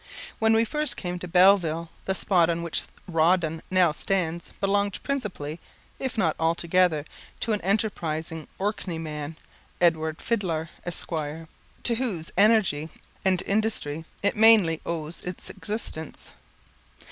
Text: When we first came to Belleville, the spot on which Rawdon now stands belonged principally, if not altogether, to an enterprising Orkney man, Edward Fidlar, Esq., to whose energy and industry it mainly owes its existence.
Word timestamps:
When 0.39 0.53
we 0.55 0.65
first 0.65 0.97
came 0.97 1.19
to 1.19 1.27
Belleville, 1.27 1.91
the 2.05 2.15
spot 2.15 2.49
on 2.49 2.63
which 2.63 2.85
Rawdon 3.07 3.61
now 3.69 3.91
stands 3.91 4.51
belonged 4.59 4.97
principally, 5.03 5.59
if 5.99 6.17
not 6.17 6.35
altogether, 6.39 7.05
to 7.41 7.53
an 7.53 7.61
enterprising 7.61 8.47
Orkney 8.57 8.97
man, 8.97 9.37
Edward 9.79 10.19
Fidlar, 10.19 10.71
Esq., 10.87 11.11
to 11.11 11.95
whose 11.97 12.31
energy 12.35 12.89
and 13.23 13.43
industry 13.45 14.05
it 14.23 14.35
mainly 14.35 14.81
owes 14.87 15.21
its 15.23 15.51
existence. 15.51 16.33